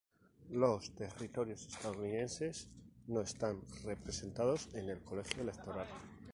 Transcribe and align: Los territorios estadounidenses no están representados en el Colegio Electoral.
Los 0.49 0.95
territorios 0.95 1.63
estadounidenses 1.67 2.67
no 3.05 3.21
están 3.21 3.61
representados 3.85 4.67
en 4.73 4.89
el 4.89 4.97
Colegio 5.03 5.43
Electoral. 5.43 5.85